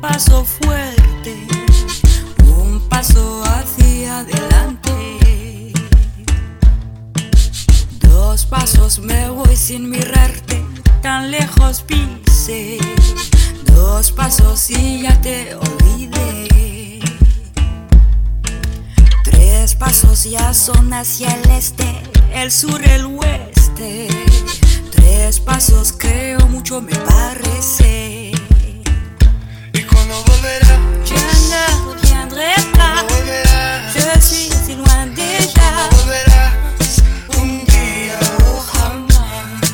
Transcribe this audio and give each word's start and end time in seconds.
paso 0.00 0.44
fuerte, 0.44 1.46
un 2.56 2.80
paso 2.88 3.42
hacia 3.44 4.20
adelante. 4.20 5.72
Dos 8.00 8.46
pasos 8.46 8.98
me 8.98 9.28
voy 9.28 9.56
sin 9.56 9.90
mirarte, 9.90 10.64
tan 11.02 11.30
lejos 11.30 11.82
pise. 11.82 12.78
Dos 13.66 14.10
pasos 14.12 14.70
y 14.70 15.02
ya 15.02 15.20
te 15.20 15.54
olvidé. 15.54 17.00
Tres 19.24 19.74
pasos 19.74 20.24
ya 20.24 20.54
son 20.54 20.92
hacia 20.94 21.28
el 21.34 21.50
este, 21.50 22.02
el 22.32 22.50
sur, 22.50 22.82
el 22.82 23.04
oeste. 23.04 24.08
Tres 24.90 25.40
pasos 25.40 25.92
creo 25.96 26.40
mucho 26.48 26.80
me 26.80 26.96
parece. 26.96 28.39
¿Y 30.10 30.12
cuando 30.12 30.32
volverá? 30.32 30.74
Je 31.04 31.14
ne 31.50 31.62
reviendrai 31.86 32.54
pas. 32.72 33.04
¿Cuándo 33.04 33.14
volverás? 33.14 33.94
Je 33.94 34.20
suis 34.20 34.50
si. 34.66 34.74
Un 37.38 37.64
día 37.64 38.18
o 38.44 38.60
jamás. 38.72 39.68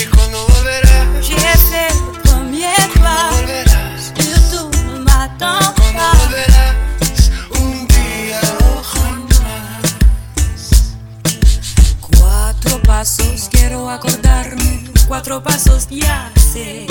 ¿Y 0.00 0.04
cuando 0.06 0.38
volverás? 0.46 1.06
J'ai 1.26 1.34
fait 1.68 1.92
le 1.94 2.20
premier 2.22 2.88
pas. 3.02 3.30
Volverás. 3.34 4.12
Surtout 4.14 4.70
ne 4.86 4.98
m'attends 5.00 5.72
¿Cuándo 5.74 5.98
pas. 5.98 6.14
volverás? 6.22 7.30
Un 7.60 7.86
día 7.88 8.40
o 8.60 8.82
jamás. 8.92 9.82
Cuatro 12.00 12.80
pasos 12.82 13.48
quiero 13.50 13.90
acordarme. 13.90 14.84
Cuatro 15.08 15.42
pasos 15.42 15.88
ya 15.90 16.30
sé. 16.52 16.86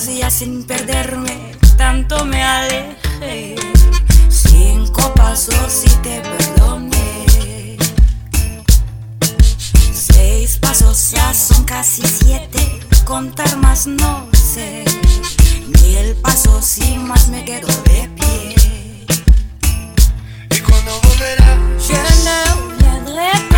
Pasos 0.00 0.18
ya 0.18 0.30
sin 0.30 0.64
perderme, 0.64 1.52
tanto 1.76 2.24
me 2.24 2.42
alejé. 2.42 3.54
Cinco 4.30 5.12
pasos 5.14 5.84
y 5.84 5.90
te 5.96 6.22
perdoné. 6.22 7.76
Seis 9.92 10.56
pasos 10.58 11.10
ya 11.10 11.34
son 11.34 11.64
casi 11.64 12.02
siete, 12.02 12.80
contar 13.04 13.54
más 13.58 13.86
no 13.86 14.26
sé. 14.32 14.84
Mil 15.66 16.14
pasos 16.22 16.78
y 16.78 16.96
más 16.96 17.28
me 17.28 17.44
quedo 17.44 17.68
de 17.84 18.08
pie. 18.16 19.06
¿Y 20.50 20.60
cuando 20.60 20.98
volverás? 21.02 21.58
Je 21.86 21.94
ne 22.24 22.44
reviendrai 22.44 23.49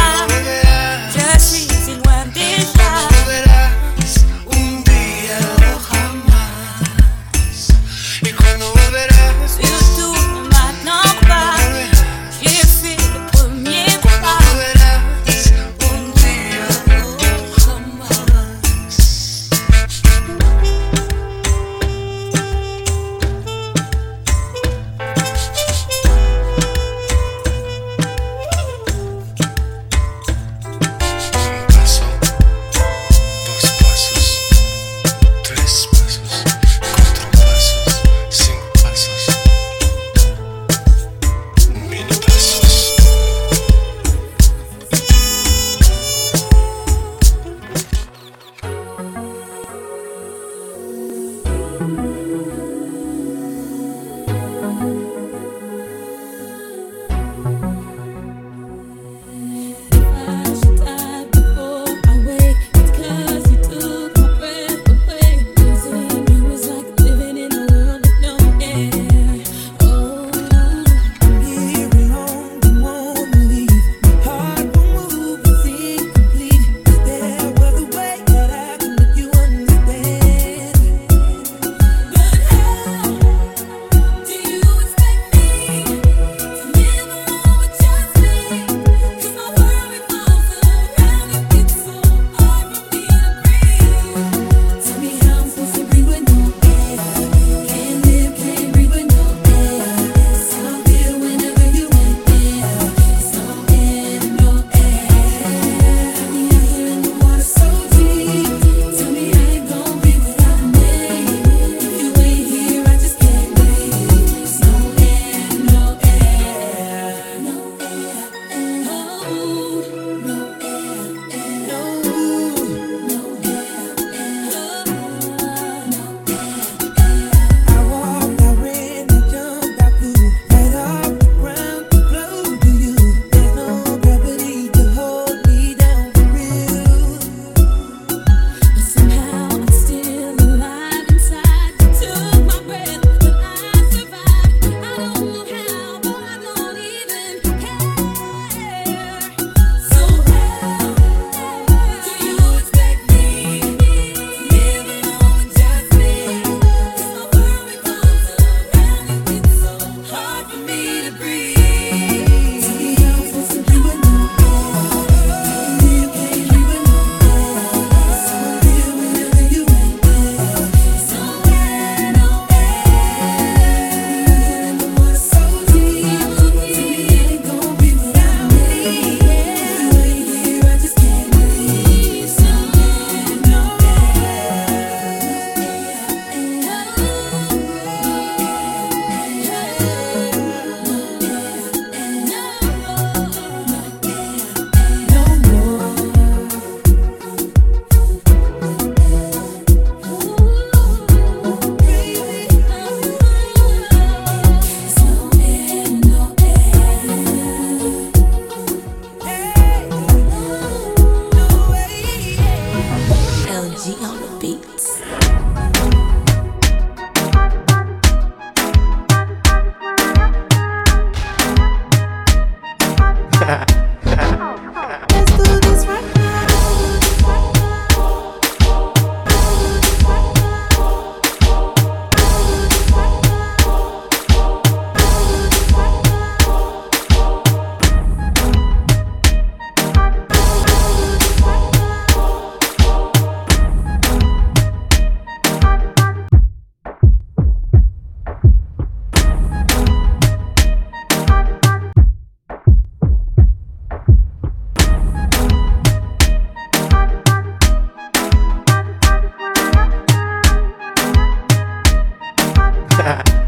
ha 263.03 263.15
ha 263.15 263.15
ha 263.19 263.42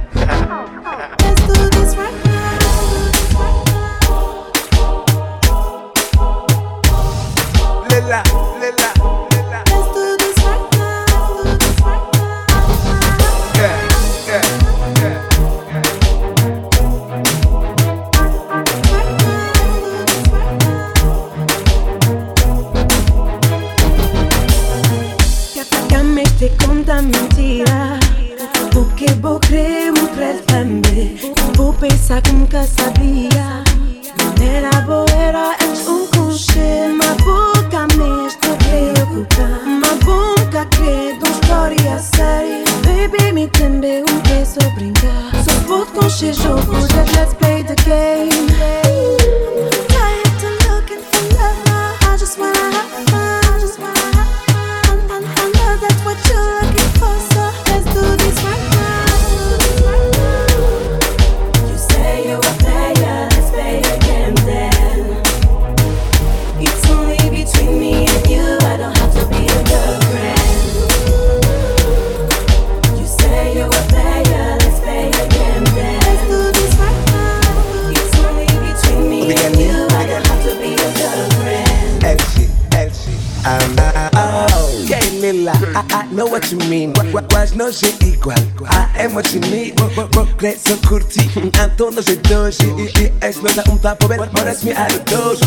me 94.65 94.73
out 94.73 94.95
of 94.95 95.05
doors. 95.07 95.41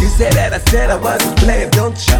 You 0.00 0.08
said 0.08 0.32
that 0.32 0.52
I 0.52 0.58
said 0.70 0.90
I 0.90 0.96
wasn't 0.96 1.36
playing, 1.38 1.70
don't 1.70 1.96
you? 2.08 2.16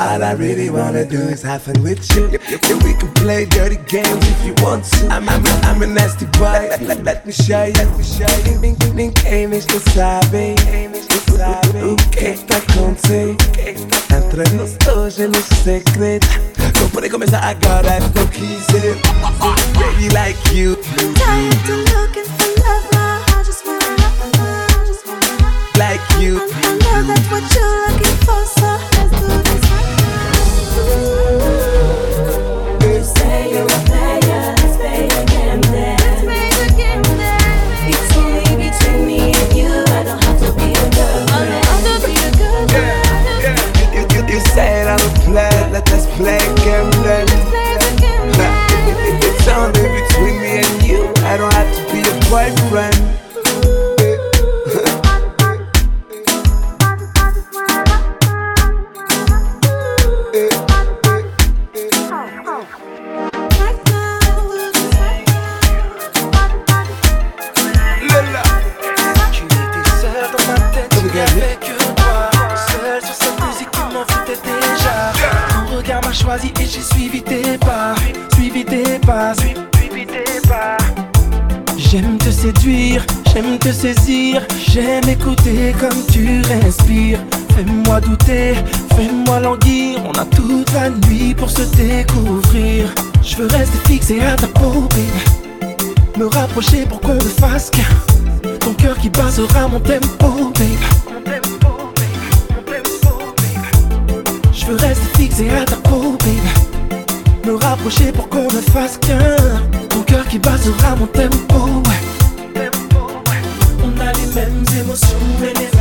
All 0.00 0.22
I 0.22 0.32
really 0.32 0.70
wanna 0.70 1.04
do 1.04 1.20
is 1.20 1.42
have 1.42 1.62
fun 1.62 1.82
with 1.82 2.04
you. 2.14 2.28
Yeah, 2.30 2.78
we 2.84 2.94
can 2.94 3.12
play 3.14 3.44
dirty 3.44 3.76
games 3.88 4.24
if 4.28 4.44
you 4.46 4.54
want 4.64 4.84
to. 4.84 5.06
I'm, 5.08 5.28
I'm, 5.28 5.44
a, 5.44 5.50
I'm 5.64 5.82
a 5.82 5.86
nasty 5.86 6.26
boy. 6.26 6.68
Let, 6.70 6.82
let, 6.82 7.04
let 7.04 7.26
me 7.26 7.32
show 7.32 7.64
you. 7.64 7.72
Let 7.72 7.96
me 7.96 8.04
show 8.04 8.32
you. 8.46 8.58
Ninguém 8.94 9.48
me 9.48 9.60
sabe. 9.60 10.54
O 11.82 11.96
que 12.10 12.24
está 12.24 12.56
acontecendo? 12.56 13.36
Entre 14.10 14.44
nós 14.56 14.76
hoje 14.96 15.26
no 15.26 15.42
segredo. 15.62 16.51
Não 16.82 16.90
pode 16.90 17.08
começar 17.08 17.38
agora, 17.38 17.88
é 17.94 17.98
o 18.00 18.10
que 18.10 18.18
eu 18.18 18.26
quiser. 18.26 18.96
Baby, 19.78 20.08
like 20.12 20.52
you. 20.52 20.76
I'm 20.98 21.14
tired 21.14 21.70
of 21.70 21.78
looking 21.94 22.24
for 22.24 22.50
love 22.60 22.86
now. 22.92 23.22
I 23.28 23.42
just 23.44 23.64
wanna 23.64 23.78
like 25.78 26.02
you. 26.20 26.40
I 26.40 26.74
know 26.82 27.04
that's 27.06 27.28
what 27.30 27.44
you're 27.54 27.86
looking 27.86 28.16
for, 28.26 28.44
so 28.44 28.66
let's 28.98 29.12
do 29.14 29.26
this 29.46 29.64
right 29.70 29.94
now. 30.02 30.34
You 32.84 32.94
say 33.04 33.38
you're 33.52 33.62
a 33.62 33.78
player, 33.86 34.21
play, 45.32 45.70
let 45.72 45.90
us 45.92 46.06
play 46.16 46.38
gambling. 46.62 47.28
It's 49.24 49.48
only 49.48 49.88
between 49.98 50.36
me 50.40 50.50
and 50.62 50.82
you. 50.86 51.00
I 51.24 51.36
don't 51.36 51.52
have 51.54 51.70
to 51.74 51.82
be 51.92 52.00
your 52.06 52.18
boyfriend. 52.30 53.21
Ton 76.12 76.28
regard 76.28 76.36
m'a 76.36 76.38
choisi 76.38 76.52
et 76.60 76.66
j'ai 76.66 76.82
suivi 76.82 77.22
tes 77.22 77.58
pas. 77.58 77.94
Suivi 78.34 78.64
tes 78.64 78.98
pas, 78.98 79.34
suivi 79.34 80.06
tes 80.06 80.48
pas. 80.48 80.76
J'aime 81.76 82.18
te 82.18 82.30
séduire, 82.30 83.04
j'aime 83.32 83.58
te 83.58 83.72
saisir. 83.72 84.42
J'aime 84.70 85.08
écouter 85.08 85.74
comme 85.78 86.06
tu 86.10 86.42
respires. 86.42 87.20
Fais-moi 87.54 88.00
douter, 88.00 88.54
fais-moi 88.96 89.40
languir. 89.40 89.98
On 90.04 90.18
a 90.18 90.24
toute 90.24 90.72
la 90.72 90.90
nuit 90.90 91.34
pour 91.34 91.50
se 91.50 91.62
découvrir. 91.76 92.88
Je 93.22 93.36
veux 93.36 93.46
rester 93.46 93.78
fixé 93.86 94.20
à 94.20 94.36
ta 94.36 94.48
peau, 94.48 94.88
baby. 94.90 95.76
Me 96.18 96.26
rapprocher 96.26 96.84
pour 96.86 97.00
qu'on 97.00 97.14
ne 97.14 97.20
fasse 97.20 97.70
qu'un. 97.70 98.58
Ton 98.60 98.74
cœur 98.74 98.98
qui 98.98 99.08
bat 99.08 99.30
sera 99.30 99.68
mon 99.68 99.80
tempo, 99.80 100.52
baby. 100.54 101.11
Je 104.62 104.70
veux 104.70 104.76
rester 104.76 105.18
fixé 105.18 105.50
à 105.50 105.64
ta 105.64 105.74
peau, 105.76 106.16
baby. 106.20 107.04
Me 107.44 107.54
rapprocher 107.56 108.12
pour 108.12 108.28
qu'on 108.28 108.44
ne 108.44 108.60
fasse 108.72 108.96
qu'un. 108.98 109.36
Ton 109.88 110.02
cœur 110.02 110.24
qui 110.28 110.38
bat 110.38 110.56
sera 110.56 110.94
mon 110.94 111.06
tempo. 111.06 111.82
On 113.84 114.00
a 114.00 114.12
les 114.12 114.26
mêmes 114.34 114.64
émotions 114.80 115.18
et 115.42 115.58
les 115.58 115.71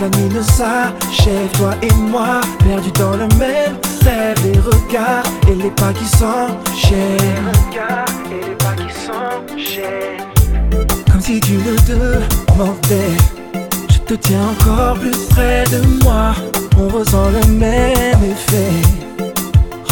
la 0.00 0.08
nuit 0.10 0.28
ne 0.32 0.42
s'achève, 0.42 1.48
toi 1.56 1.74
et 1.82 1.92
moi, 1.94 2.40
perdus 2.64 2.92
dans 2.92 3.12
le 3.12 3.26
même 3.36 3.76
rêve, 4.04 4.36
les 4.44 4.58
regards 4.60 5.24
et 5.48 5.54
les 5.54 5.70
pas 5.70 5.92
qui 5.92 6.04
s'enchaînent. 6.04 7.16
Les 7.18 7.76
regards 7.76 8.06
et 8.30 8.48
les 8.48 8.54
pas 8.54 8.74
qui 8.76 8.92
s'enchaînent. 8.94 10.86
Comme 11.10 11.20
si 11.20 11.40
tu 11.40 11.54
le 11.54 11.76
demandais, 11.86 13.16
je 13.90 13.98
te 13.98 14.14
tiens 14.14 14.42
encore 14.60 14.98
plus 14.98 15.16
près 15.30 15.64
de 15.64 15.80
moi, 16.04 16.34
on 16.78 16.88
ressent 16.88 17.30
le 17.30 17.52
même 17.52 18.22
effet. 18.22 19.24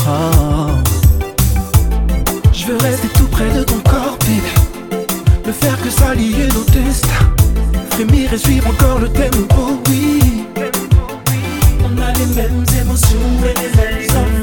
Oh. 0.08 0.70
Je 2.52 2.66
veux 2.66 2.78
rester 2.78 3.08
tout 3.08 3.26
près 3.26 3.50
de 3.50 3.64
ton 3.64 3.78
corps, 3.80 4.18
baby, 4.20 5.04
ne 5.46 5.52
faire 5.52 5.80
que 5.82 5.90
s'allier 5.90 6.46
nos 6.54 6.64
destins 6.64 7.35
frémir 7.96 8.30
et 8.30 8.38
suivre 8.38 8.68
encore 8.68 8.98
le 8.98 9.08
tempo, 9.08 9.80
oui. 9.88 10.44
On 11.82 11.98
a 11.98 12.12
les 12.12 12.26
mêmes 12.34 12.64
émotions 12.82 13.18
et 13.42 13.54
les 13.60 13.70
mêmes 13.74 14.35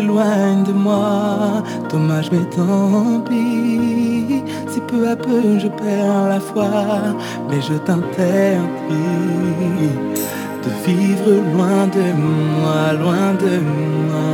s'éloigne 0.00 0.64
de 0.64 0.72
moi. 0.72 1.62
Dommage, 1.90 2.30
mais 2.32 2.44
tant 2.56 3.20
pis. 3.28 4.42
Si 4.68 4.80
peu 4.88 5.08
à 5.08 5.16
peu 5.16 5.58
je 5.58 5.68
perds 5.68 6.28
la 6.28 6.40
foi, 6.40 6.70
mais 7.48 7.60
je 7.60 7.74
t'interdis 7.74 8.60
de 10.64 10.70
vivre 10.86 11.30
loin 11.52 11.86
de 11.96 12.06
moi, 12.24 12.92
loin 13.02 13.34
de 13.44 13.54
moi. 14.08 14.28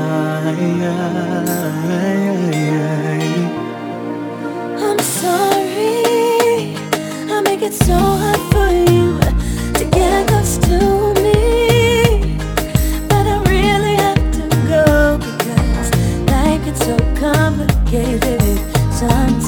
I'm 4.78 4.98
sorry, 5.20 6.74
I 7.28 7.40
make 7.44 7.62
it 7.62 7.74
so 7.74 7.94
hard 7.94 8.40
for 8.52 8.68
you 8.92 9.18
to 9.74 9.84
get. 9.96 10.35
gelerek 17.90 18.58
sen 19.00 19.40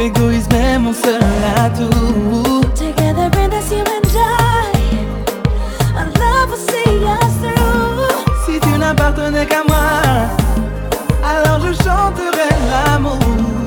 L'égoïsme 0.00 0.52
est 0.54 0.78
mon 0.78 0.94
seul 0.94 1.20
atout. 1.62 2.62
Together 2.74 3.28
in 3.38 3.50
this 3.50 3.70
you 3.70 3.80
and 3.80 4.06
I, 4.16 4.72
our 5.94 6.06
love 6.06 6.48
will 6.48 6.56
see 6.56 7.04
us 7.04 7.34
through. 7.42 8.08
Si 8.46 8.58
tu 8.60 8.78
n'appartenais 8.78 9.44
qu'à 9.44 9.62
moi, 9.68 9.76
alors 11.22 11.60
je 11.60 11.74
chanterai 11.84 12.48
l'amour. 12.70 13.59